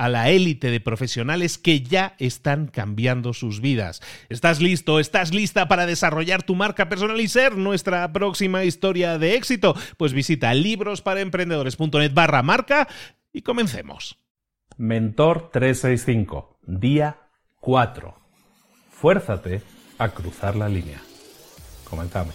a 0.00 0.08
la 0.08 0.30
élite 0.30 0.70
de 0.70 0.80
profesionales 0.80 1.58
que 1.58 1.82
ya 1.82 2.14
están 2.18 2.68
cambiando 2.68 3.34
sus 3.34 3.60
vidas. 3.60 4.00
¿Estás 4.30 4.58
listo? 4.62 4.98
¿Estás 4.98 5.34
lista 5.34 5.68
para 5.68 5.84
desarrollar 5.84 6.42
tu 6.42 6.54
marca 6.54 6.88
personal 6.88 7.20
y 7.20 7.28
ser 7.28 7.58
nuestra 7.58 8.10
próxima 8.10 8.64
historia 8.64 9.18
de 9.18 9.34
éxito? 9.34 9.74
Pues 9.98 10.14
visita 10.14 10.54
librosparaemprendedores.net 10.54 12.14
barra 12.14 12.42
marca 12.42 12.88
y 13.30 13.42
comencemos. 13.42 14.16
Mentor 14.78 15.50
365, 15.52 16.60
día 16.62 17.18
4. 17.60 18.14
Fuérzate 18.90 19.60
a 19.98 20.08
cruzar 20.08 20.56
la 20.56 20.70
línea. 20.70 21.02
Comenzamos. 21.84 22.34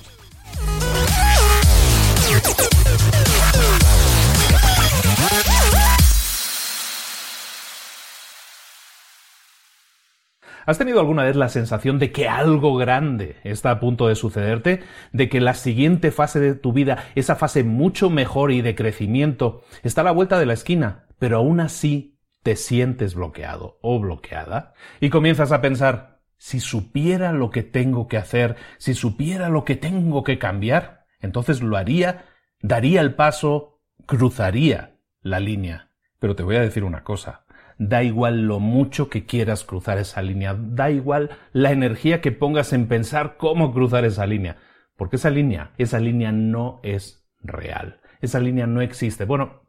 ¿Has 10.66 10.80
tenido 10.80 11.00
alguna 11.00 11.24
vez 11.24 11.36
la 11.36 11.50
sensación 11.50 12.00
de 12.00 12.12
que 12.12 12.28
algo 12.28 12.76
grande 12.76 13.38
está 13.44 13.70
a 13.70 13.80
punto 13.80 14.08
de 14.08 14.16
sucederte? 14.16 14.82
¿De 15.12 15.30
que 15.30 15.40
la 15.40 15.54
siguiente 15.54 16.12
fase 16.12 16.40
de 16.40 16.56
tu 16.56 16.74
vida, 16.74 17.06
esa 17.14 17.36
fase 17.36 17.64
mucho 17.64 18.10
mejor 18.10 18.52
y 18.52 18.62
de 18.62 18.74
crecimiento, 18.74 19.64
está 19.84 20.02
a 20.02 20.06
la 20.06 20.12
vuelta 20.12 20.40
de 20.40 20.48
la 20.48 20.54
esquina, 20.54 21.06
pero 21.20 21.38
aún 21.38 21.60
así 21.60 22.18
te 22.42 22.56
sientes 22.56 23.14
bloqueado 23.14 23.78
o 23.82 24.00
bloqueada? 24.00 24.74
Y 25.00 25.10
comienzas 25.10 25.52
a 25.52 25.62
pensar, 25.62 26.22
si 26.38 26.60
supiera 26.60 27.32
lo 27.32 27.52
que 27.52 27.62
tengo 27.62 28.08
que 28.08 28.18
hacer, 28.18 28.56
si 28.80 28.96
supiera 28.96 29.50
lo 29.50 29.66
que 29.66 29.76
tengo 29.76 30.24
que 30.24 30.40
cambiar, 30.40 31.06
entonces 31.20 31.62
lo 31.62 31.78
haría, 31.78 32.26
daría 32.60 33.02
el 33.02 33.14
paso, 33.14 33.82
cruzaría 34.08 34.98
la 35.22 35.40
línea. 35.40 35.92
Pero 36.18 36.36
te 36.36 36.42
voy 36.42 36.56
a 36.56 36.62
decir 36.62 36.84
una 36.84 37.04
cosa, 37.04 37.45
da 37.78 38.04
igual 38.04 38.48
lo 38.48 38.60
mucho 38.60 39.10
que 39.10 39.26
quieras 39.26 39.64
cruzar 39.64 39.98
esa 39.98 40.22
línea, 40.22 40.56
da 40.58 40.92
igual 40.92 41.38
la 41.52 41.72
energía 41.72 42.22
que 42.22 42.32
pongas 42.32 42.74
en 42.74 42.88
pensar 42.88 43.38
cómo 43.38 43.74
cruzar 43.74 44.06
esa 44.06 44.26
línea, 44.26 44.58
porque 44.96 45.18
esa 45.18 45.30
línea, 45.30 45.72
esa 45.78 46.00
línea 46.00 46.32
no 46.32 46.80
es 46.84 47.28
real, 47.42 48.02
esa 48.22 48.40
línea 48.40 48.68
no 48.68 48.82
existe. 48.82 49.26
Bueno, 49.26 49.62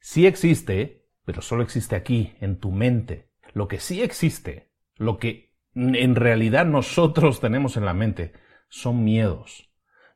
sí 0.00 0.26
existe, 0.26 1.06
pero 1.24 1.42
solo 1.42 1.62
existe 1.62 1.96
aquí, 1.96 2.34
en 2.40 2.58
tu 2.58 2.70
mente. 2.70 3.30
Lo 3.52 3.68
que 3.68 3.80
sí 3.80 4.02
existe, 4.02 4.70
lo 4.96 5.18
que 5.18 5.54
en 5.74 6.14
realidad 6.14 6.66
nosotros 6.66 7.40
tenemos 7.40 7.76
en 7.76 7.84
la 7.84 7.94
mente, 7.94 8.32
son 8.68 9.04
miedos. 9.04 9.70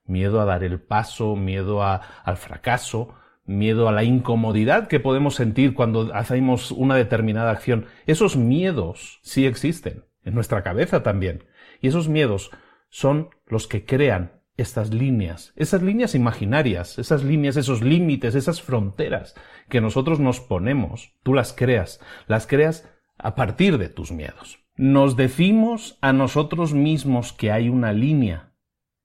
Miedo 0.05 0.41
a 0.41 0.45
dar 0.45 0.65
el 0.65 0.81
paso, 0.81 1.37
miedo 1.37 1.83
al 1.83 2.37
fracaso, 2.37 3.15
miedo 3.45 3.89
a 3.89 3.93
la 3.93 4.05
incomodidad 4.05 4.89
que 4.89 5.01
podemos 5.01 5.35
sentir 5.35 5.75
cuando 5.75 6.15
hacemos 6.15 6.71
una 6.71 6.97
determinada 6.97 7.51
acción. 7.51 7.87
Esos 8.07 8.37
miedos 8.37 9.21
sí 9.23 9.47
existen, 9.47 10.05
en 10.25 10.35
nuestra 10.35 10.63
cabeza 10.63 11.03
también. 11.03 11.45
Y 11.81 11.89
esos 11.89 12.09
miedos 12.09 12.51
son 12.89 13.31
los 13.47 13.67
que 13.67 13.85
crean 13.85 14.41
estas 14.57 14.93
líneas, 14.93 15.53
esas 15.57 15.83
líneas 15.83 16.15
imaginarias, 16.15 16.99
esas 16.99 17.25
líneas, 17.25 17.57
esos 17.57 17.83
límites, 17.83 18.35
esas 18.35 18.61
fronteras 18.61 19.35
que 19.69 19.81
nosotros 19.81 20.21
nos 20.21 20.41
ponemos, 20.41 21.15
tú 21.23 21.33
las 21.33 21.53
creas, 21.55 22.01
las 22.27 22.47
creas 22.47 22.89
a 23.17 23.35
partir 23.35 23.79
de 23.79 23.89
tus 23.89 24.13
miedos. 24.13 24.59
Nos 24.77 25.17
decimos 25.17 25.99
a 26.01 26.13
nosotros 26.13 26.75
mismos 26.75 27.33
que 27.33 27.51
hay 27.51 27.69
una 27.69 27.93
línea 27.93 28.50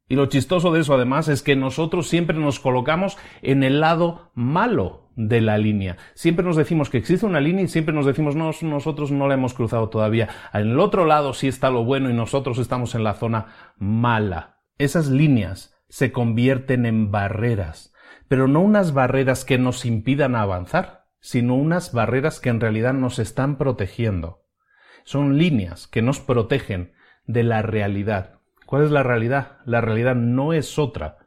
y 0.08 0.16
lo 0.16 0.28
chistoso 0.28 0.72
de 0.72 0.82
eso 0.82 0.94
además 0.94 1.28
es 1.30 1.42
que 1.42 1.56
nosotros 1.56 2.08
siempre 2.08 2.38
nos 2.38 2.60
colocamos 2.60 3.18
en 3.42 3.64
el 3.64 3.80
lado 3.80 4.32
malo 4.36 5.10
de 5.16 5.42
la 5.42 5.58
línea. 5.58 5.98
Siempre 6.14 6.46
nos 6.46 6.56
decimos 6.56 6.92
que 6.92 7.00
existe 7.00 7.26
una 7.26 7.40
línea 7.40 7.64
y 7.64 7.68
siempre 7.68 7.96
nos 7.96 8.06
decimos 8.06 8.36
no, 8.36 8.52
nosotros 8.62 9.12
no 9.12 9.28
la 9.28 9.34
hemos 9.34 9.56
cruzado 9.56 9.90
todavía. 9.90 10.30
En 10.54 10.72
el 10.72 10.80
otro 10.80 11.06
lado 11.06 11.34
sí 11.34 11.48
está 11.48 11.72
lo 11.72 11.84
bueno 11.84 12.10
y 12.12 12.14
nosotros 12.14 12.60
estamos 12.60 12.94
en 12.94 13.04
la 13.04 13.16
zona 13.16 13.74
mala. 13.78 14.62
Esas 14.78 15.08
líneas 15.08 15.74
se 15.90 16.12
convierten 16.12 16.86
en 16.86 17.12
barreras, 17.12 17.94
pero 18.28 18.48
no 18.48 18.62
unas 18.62 18.94
barreras 18.94 19.44
que 19.44 19.58
nos 19.58 19.86
impidan 19.86 20.36
avanzar, 20.36 21.06
sino 21.20 21.56
unas 21.56 21.94
barreras 21.94 22.40
que 22.40 22.50
en 22.50 22.60
realidad 22.60 22.94
nos 22.94 23.18
están 23.18 23.58
protegiendo. 23.58 24.44
Son 25.04 25.38
líneas 25.38 25.88
que 25.88 26.04
nos 26.04 26.20
protegen 26.20 26.94
de 27.26 27.44
la 27.44 27.64
realidad 27.64 28.36
¿Cuál 28.66 28.84
es 28.84 28.92
la 28.92 29.03
realidad? 29.03 29.59
La 29.66 29.81
realidad 29.81 30.16
no 30.16 30.53
es 30.53 30.80
otra 30.80 31.18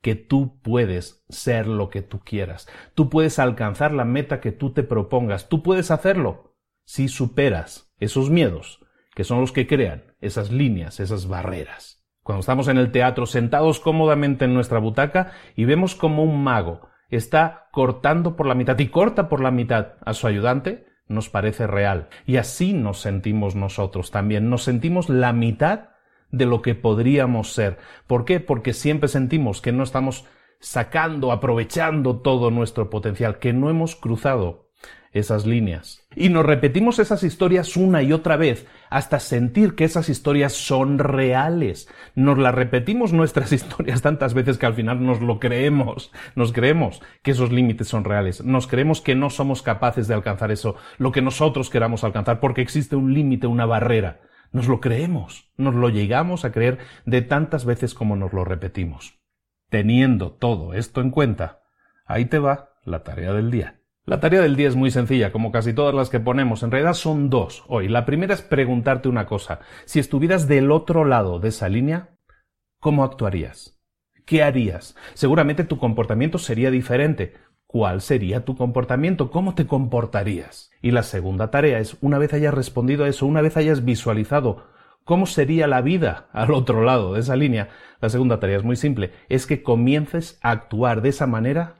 que 0.00 0.14
tú 0.14 0.60
puedes 0.62 1.24
ser 1.28 1.66
lo 1.66 1.90
que 1.90 2.02
tú 2.02 2.20
quieras. 2.20 2.68
Tú 2.94 3.10
puedes 3.10 3.38
alcanzar 3.38 3.92
la 3.92 4.04
meta 4.04 4.40
que 4.40 4.52
tú 4.52 4.72
te 4.72 4.82
propongas. 4.82 5.48
Tú 5.48 5.62
puedes 5.62 5.90
hacerlo 5.90 6.56
si 6.84 7.08
superas 7.08 7.92
esos 7.98 8.30
miedos, 8.30 8.80
que 9.14 9.24
son 9.24 9.40
los 9.40 9.52
que 9.52 9.66
crean 9.66 10.14
esas 10.20 10.52
líneas, 10.52 11.00
esas 11.00 11.26
barreras. 11.26 12.06
Cuando 12.22 12.40
estamos 12.40 12.68
en 12.68 12.78
el 12.78 12.92
teatro 12.92 13.26
sentados 13.26 13.80
cómodamente 13.80 14.44
en 14.44 14.54
nuestra 14.54 14.78
butaca 14.78 15.32
y 15.56 15.64
vemos 15.64 15.94
como 15.94 16.22
un 16.22 16.42
mago 16.42 16.88
está 17.08 17.68
cortando 17.72 18.36
por 18.36 18.46
la 18.46 18.54
mitad 18.54 18.78
y 18.78 18.88
corta 18.88 19.28
por 19.28 19.40
la 19.40 19.50
mitad 19.50 19.94
a 20.04 20.12
su 20.12 20.26
ayudante, 20.26 20.86
nos 21.06 21.30
parece 21.30 21.66
real. 21.66 22.08
Y 22.26 22.36
así 22.36 22.74
nos 22.74 23.00
sentimos 23.00 23.54
nosotros 23.54 24.10
también. 24.10 24.50
Nos 24.50 24.62
sentimos 24.62 25.08
la 25.08 25.32
mitad 25.32 25.90
de 26.30 26.46
lo 26.46 26.62
que 26.62 26.74
podríamos 26.74 27.52
ser. 27.52 27.78
¿Por 28.06 28.24
qué? 28.24 28.40
Porque 28.40 28.72
siempre 28.72 29.08
sentimos 29.08 29.60
que 29.60 29.72
no 29.72 29.82
estamos 29.82 30.24
sacando, 30.60 31.32
aprovechando 31.32 32.20
todo 32.20 32.50
nuestro 32.50 32.90
potencial, 32.90 33.38
que 33.38 33.52
no 33.52 33.70
hemos 33.70 33.96
cruzado 33.96 34.68
esas 35.12 35.46
líneas. 35.46 36.06
Y 36.14 36.28
nos 36.28 36.44
repetimos 36.44 36.98
esas 36.98 37.22
historias 37.22 37.76
una 37.76 38.02
y 38.02 38.12
otra 38.12 38.36
vez 38.36 38.66
hasta 38.90 39.20
sentir 39.20 39.74
que 39.74 39.84
esas 39.84 40.08
historias 40.08 40.52
son 40.52 40.98
reales. 40.98 41.88
Nos 42.14 42.38
las 42.38 42.54
repetimos 42.54 43.12
nuestras 43.12 43.52
historias 43.52 44.02
tantas 44.02 44.34
veces 44.34 44.58
que 44.58 44.66
al 44.66 44.74
final 44.74 45.04
nos 45.04 45.20
lo 45.20 45.40
creemos. 45.40 46.12
Nos 46.34 46.52
creemos 46.52 47.00
que 47.22 47.30
esos 47.30 47.52
límites 47.52 47.88
son 47.88 48.04
reales. 48.04 48.44
Nos 48.44 48.66
creemos 48.66 49.00
que 49.00 49.14
no 49.14 49.30
somos 49.30 49.62
capaces 49.62 50.08
de 50.08 50.14
alcanzar 50.14 50.50
eso, 50.50 50.76
lo 50.98 51.12
que 51.12 51.22
nosotros 51.22 51.70
queramos 51.70 52.04
alcanzar, 52.04 52.40
porque 52.40 52.62
existe 52.62 52.96
un 52.96 53.14
límite, 53.14 53.46
una 53.46 53.66
barrera 53.66 54.20
Nos 54.50 54.66
lo 54.66 54.80
creemos, 54.80 55.50
nos 55.56 55.74
lo 55.74 55.88
llegamos 55.90 56.44
a 56.44 56.52
creer 56.52 56.78
de 57.04 57.22
tantas 57.22 57.64
veces 57.64 57.94
como 57.94 58.16
nos 58.16 58.32
lo 58.32 58.44
repetimos. 58.44 59.18
Teniendo 59.68 60.32
todo 60.32 60.72
esto 60.74 61.00
en 61.00 61.10
cuenta, 61.10 61.60
ahí 62.06 62.24
te 62.24 62.38
va 62.38 62.70
la 62.84 63.02
tarea 63.02 63.32
del 63.32 63.50
día. 63.50 63.82
La 64.06 64.20
tarea 64.20 64.40
del 64.40 64.56
día 64.56 64.68
es 64.68 64.76
muy 64.76 64.90
sencilla, 64.90 65.32
como 65.32 65.52
casi 65.52 65.74
todas 65.74 65.94
las 65.94 66.08
que 66.08 66.18
ponemos. 66.18 66.62
En 66.62 66.70
realidad 66.70 66.94
son 66.94 67.28
dos 67.28 67.64
hoy. 67.68 67.88
La 67.88 68.06
primera 68.06 68.32
es 68.32 68.40
preguntarte 68.40 69.10
una 69.10 69.26
cosa. 69.26 69.60
Si 69.84 69.98
estuvieras 69.98 70.48
del 70.48 70.70
otro 70.70 71.04
lado 71.04 71.40
de 71.40 71.50
esa 71.50 71.68
línea, 71.68 72.16
¿cómo 72.80 73.04
actuarías? 73.04 73.78
¿Qué 74.24 74.42
harías? 74.42 74.96
Seguramente 75.12 75.64
tu 75.64 75.78
comportamiento 75.78 76.38
sería 76.38 76.70
diferente. 76.70 77.34
¿Cuál 77.68 78.00
sería 78.00 78.46
tu 78.46 78.56
comportamiento? 78.56 79.30
¿Cómo 79.30 79.54
te 79.54 79.66
comportarías? 79.66 80.70
Y 80.80 80.90
la 80.90 81.02
segunda 81.02 81.50
tarea 81.50 81.80
es, 81.80 81.98
una 82.00 82.16
vez 82.16 82.32
hayas 82.32 82.54
respondido 82.54 83.04
a 83.04 83.08
eso, 83.08 83.26
una 83.26 83.42
vez 83.42 83.58
hayas 83.58 83.84
visualizado 83.84 84.64
cómo 85.04 85.26
sería 85.26 85.66
la 85.66 85.82
vida 85.82 86.30
al 86.32 86.54
otro 86.54 86.82
lado 86.82 87.12
de 87.12 87.20
esa 87.20 87.36
línea, 87.36 87.68
la 88.00 88.08
segunda 88.08 88.40
tarea 88.40 88.56
es 88.56 88.64
muy 88.64 88.76
simple, 88.76 89.12
es 89.28 89.46
que 89.46 89.62
comiences 89.62 90.38
a 90.42 90.50
actuar 90.50 91.02
de 91.02 91.10
esa 91.10 91.26
manera 91.26 91.74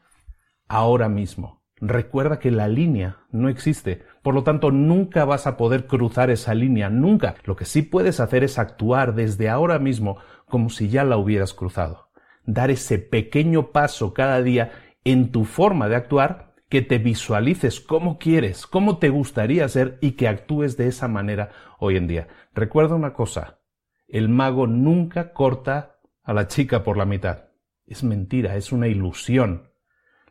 ahora 0.68 1.08
mismo. 1.08 1.62
Recuerda 1.80 2.38
que 2.38 2.50
la 2.50 2.68
línea 2.68 3.20
no 3.30 3.48
existe, 3.48 4.02
por 4.22 4.34
lo 4.34 4.42
tanto 4.42 4.70
nunca 4.70 5.24
vas 5.24 5.46
a 5.46 5.56
poder 5.56 5.86
cruzar 5.86 6.28
esa 6.28 6.52
línea, 6.52 6.90
nunca. 6.90 7.36
Lo 7.44 7.56
que 7.56 7.64
sí 7.64 7.80
puedes 7.80 8.20
hacer 8.20 8.44
es 8.44 8.58
actuar 8.58 9.14
desde 9.14 9.48
ahora 9.48 9.78
mismo 9.78 10.18
como 10.44 10.68
si 10.68 10.90
ya 10.90 11.04
la 11.04 11.16
hubieras 11.16 11.54
cruzado. 11.54 12.10
Dar 12.44 12.70
ese 12.70 12.98
pequeño 12.98 13.72
paso 13.72 14.12
cada 14.12 14.42
día 14.42 14.72
en 15.12 15.32
tu 15.32 15.46
forma 15.46 15.88
de 15.88 15.96
actuar, 15.96 16.54
que 16.68 16.82
te 16.82 16.98
visualices 16.98 17.80
cómo 17.80 18.18
quieres, 18.18 18.66
cómo 18.66 18.98
te 18.98 19.08
gustaría 19.08 19.66
ser 19.68 19.96
y 20.02 20.12
que 20.12 20.28
actúes 20.28 20.76
de 20.76 20.86
esa 20.86 21.08
manera 21.08 21.50
hoy 21.78 21.96
en 21.96 22.06
día. 22.06 22.28
Recuerda 22.52 22.94
una 22.94 23.14
cosa, 23.14 23.60
el 24.06 24.28
mago 24.28 24.66
nunca 24.66 25.32
corta 25.32 25.96
a 26.22 26.34
la 26.34 26.46
chica 26.46 26.84
por 26.84 26.98
la 26.98 27.06
mitad. 27.06 27.44
Es 27.86 28.04
mentira, 28.04 28.56
es 28.56 28.70
una 28.70 28.86
ilusión. 28.86 29.72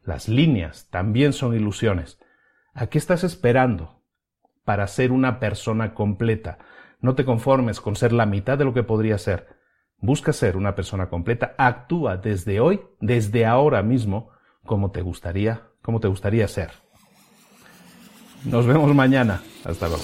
Las 0.03 0.29
líneas 0.29 0.89
también 0.91 1.33
son 1.33 1.55
ilusiones. 1.55 2.19
¿A 2.75 2.85
qué 2.85 2.99
estás 2.99 3.23
esperando 3.23 4.03
para 4.63 4.85
ser 4.85 5.11
una 5.11 5.39
persona 5.39 5.95
completa? 5.95 6.59
No 7.01 7.15
te 7.15 7.25
conformes 7.25 7.81
con 7.81 7.95
ser 7.95 8.13
la 8.13 8.27
mitad 8.27 8.59
de 8.59 8.65
lo 8.65 8.75
que 8.75 8.83
podría 8.83 9.17
ser. 9.17 9.47
Busca 9.97 10.33
ser 10.33 10.55
una 10.55 10.75
persona 10.75 11.09
completa, 11.09 11.55
actúa 11.57 12.17
desde 12.17 12.59
hoy, 12.59 12.81
desde 12.99 13.47
ahora 13.47 13.81
mismo, 13.81 14.36
como 14.67 14.91
te 14.91 15.01
gustaría, 15.01 15.63
como 15.81 15.99
te 15.99 16.07
gustaría 16.07 16.47
ser. 16.47 16.69
Nos 18.45 18.67
vemos 18.67 18.93
mañana. 18.93 19.41
Hasta 19.65 19.87
luego. 19.87 20.03